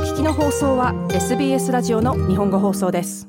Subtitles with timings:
[0.00, 3.28] 聞きの放送は SBS ラジオの日本語放送です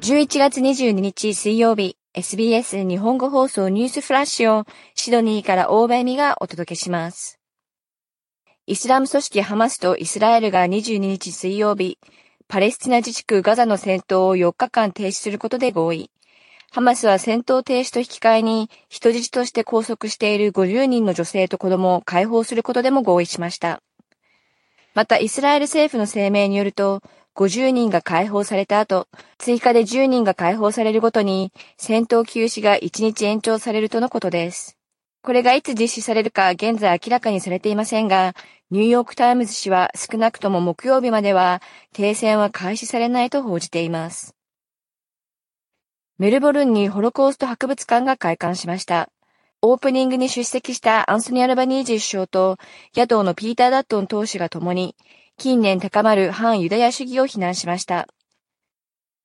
[0.00, 4.64] 11月22日水曜日 SBS 日本語放送ニュースフラッシュを
[4.94, 7.38] シドニーから大場恵美がお届けします。
[8.68, 12.00] イスラム組織ハマスとイスラエルが22日水曜日、
[12.48, 16.10] パレスチナ自治区ガザの戦闘を4日間停止することで合意。
[16.72, 23.82] ハマスは戦闘停止と引き換えに人質として拘束している50人の女性と子供を解放することでも合意しました。
[24.94, 27.02] またイスラエル政府の声明によると、
[27.36, 29.06] 50人が解放された後、
[29.38, 34.76] 追加で10人が解放されるごとに、戦闘休止が1日延長されるとのことです。
[35.26, 38.36] これがいつ実施されるか現在明らかにされていませんが、
[38.70, 41.60] ニューヨークタイムズ紙は少なくとも木曜日までは
[41.92, 44.36] 停戦は開始されないと報じています。
[46.18, 49.08] メルボルンにホロコースト博物館が開館しました。
[49.62, 52.56] オープニングに出席したアンソニー・アルバニージー首相と
[52.94, 54.94] 野党のピーター・ダットン党首が共に
[55.38, 58.06] 近年高まる反ユダヤ主義を非難しました。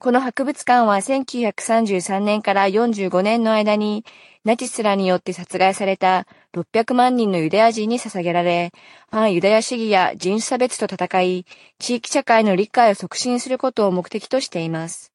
[0.02, 4.04] この博物館は1933年から45年の間に
[4.44, 8.72] ナチスらによって殺害された600万人のユダヤ人に捧げられ、
[9.12, 11.46] 反ユダヤ主義や人種差別と戦い、
[11.78, 15.14] 地域社会の理解を促進することを目的としています。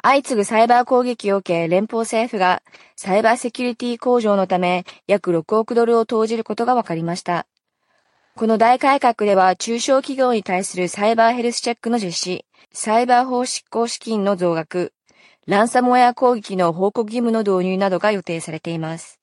[0.00, 2.62] 相次ぐサイバー攻撃を受け、連邦政府が
[2.94, 7.48] サイバーセキュリティ向上のため約6億ドルを投じることが分かりました。
[8.38, 14.92] この大改革では中小企業に対するサイバーヘルスチェックの実施、サイバー法執行資金の増額、
[15.48, 19.18] ランサムウェア攻撃の報告義務の導入などが予定されています。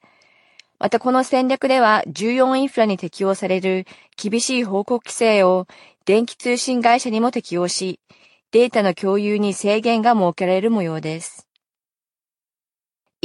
[0.79, 3.85] またこの戦略では重要インフラに適用される
[4.21, 5.65] 厳しい報告規制を
[6.03, 8.01] 電気通信会社にも適用し、
[8.51, 11.44] データの共有に制限が設けられる模様です。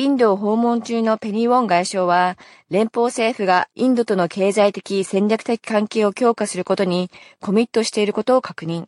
[0.01, 2.39] インドを訪問中のペニー・ウォン外相は、
[2.71, 8.87] 連邦政府がインドとの経済的戦略的関係を強化することにコミットしていることを確認。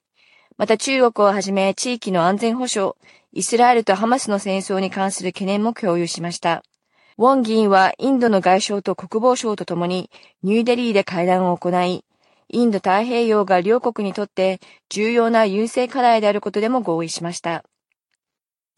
[0.56, 2.94] また中国をはじめ地域の安全保障、
[3.34, 6.62] イスラエルとハマスの戦争に関する懸念も共有しました。
[7.18, 10.08] ウォン議員はインドの外相と国防相と共に
[10.42, 12.06] ニューデリーで会談を行い、
[12.48, 17.64] インド太平洋が両国にとって重要な優勢課題であることでも合意しました。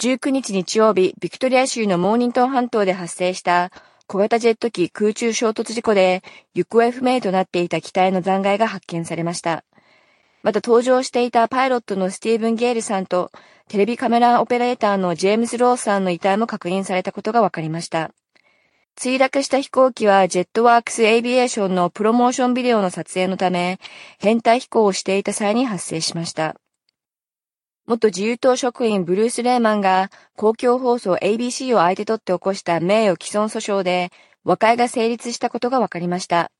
[0.00, 3.70] 19日日曜日、ビクトリア州のモーニントン半島で発生した
[4.06, 6.22] 小型ジェット機空中衝突事故で
[6.52, 9.64] 行方不明となっていた機体の残骸が発見されました。
[10.42, 13.30] また搭乗していたパイロットのスティーブン・ゲールさんと
[13.68, 18.10] テレビカメラオペレーターのジェームズ・ローさんの遺体も確認されたことが分かりました。
[18.96, 23.78] 墜落した飛行機はジェットワークス・エイビエーションのプロモーションビデオの撮影のため
[24.18, 26.56] 編隊飛行をしていた際に発生しました。
[27.86, 34.10] 元自由党職員ブルース・レーマンが公共放送 ABC を相手取って起こした名誉毀損訴訟で
[34.42, 36.50] 和解が成立したことが分かりました。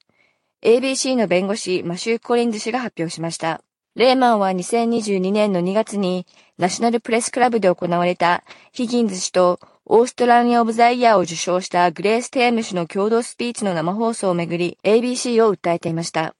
[0.63, 3.63] ABC の弁護士マシュー・コリンズ氏が発表しました。
[3.95, 6.27] レーマンは2022年の2月に
[6.59, 16.35] ナショナルプレスクラブで行われたヒギンズ氏とオーストラリア・オブ・ザ・イヤーを受賞したグレース・テーム氏の共同スピーチの生放送をめぐり ABC を訴えていました。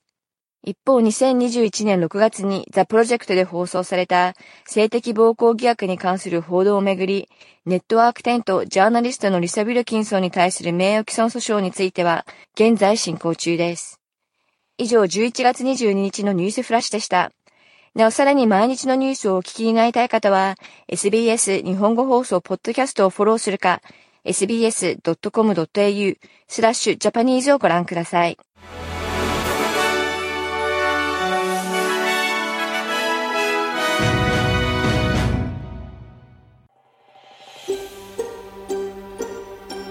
[0.67, 7.29] 一方、2021年6月にザ・プロジェクトで放送された性的暴行疑惑に関する報道をめぐり、
[7.67, 12.25] ネットワークテントジャーナリストのリサ・ビルキンソンに対する名誉毀損訴訟については、
[12.55, 14.01] 現在進行中です。
[14.79, 17.31] 以上、11月22日のニュースフラッシュでした。
[17.95, 20.57] なお、さらに毎日のニュースをお聞きになりたい方は、
[20.89, 23.83] SBS 日本語放送ポッドキャストをフォローするか、
[24.25, 26.17] sbs.com.au
[26.49, 28.39] スラッシュジャパニーズをご覧ください。